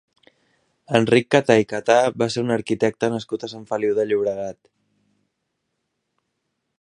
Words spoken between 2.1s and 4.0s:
va ser un arquitecte nascut a Sant Feliu